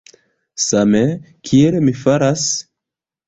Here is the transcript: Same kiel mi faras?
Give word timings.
Same 0.67 1.01
kiel 1.49 1.77
mi 1.89 1.93
faras? 2.05 2.45